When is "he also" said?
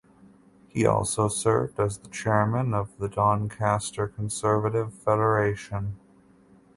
0.67-1.27